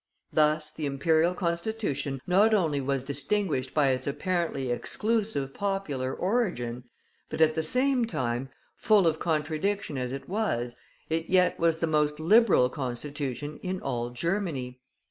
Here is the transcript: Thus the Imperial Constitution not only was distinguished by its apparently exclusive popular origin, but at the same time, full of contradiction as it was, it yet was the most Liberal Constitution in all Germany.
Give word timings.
Thus 0.33 0.71
the 0.71 0.87
Imperial 0.87 1.35
Constitution 1.35 2.21
not 2.25 2.55
only 2.55 2.81
was 2.81 3.03
distinguished 3.03 3.75
by 3.75 3.89
its 3.89 4.07
apparently 4.07 4.71
exclusive 4.71 5.53
popular 5.53 6.11
origin, 6.11 6.85
but 7.29 7.39
at 7.39 7.53
the 7.53 7.61
same 7.61 8.05
time, 8.05 8.49
full 8.75 9.05
of 9.05 9.19
contradiction 9.19 9.99
as 9.99 10.11
it 10.11 10.27
was, 10.27 10.75
it 11.11 11.29
yet 11.29 11.59
was 11.59 11.77
the 11.77 11.85
most 11.85 12.19
Liberal 12.19 12.67
Constitution 12.67 13.59
in 13.61 13.79
all 13.79 14.09
Germany. 14.09 14.79